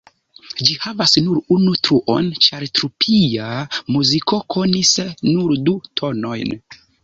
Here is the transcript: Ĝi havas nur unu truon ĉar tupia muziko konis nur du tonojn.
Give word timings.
Ĝi 0.69 0.75
havas 0.85 1.11
nur 1.25 1.41
unu 1.55 1.73
truon 1.87 2.31
ĉar 2.47 2.65
tupia 2.81 3.53
muziko 3.99 4.43
konis 4.57 4.97
nur 5.31 5.57
du 5.69 5.81
tonojn. 6.03 6.61